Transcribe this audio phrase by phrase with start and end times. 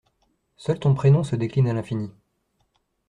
[0.57, 2.09] Seul ton prénom se décline à l’infini.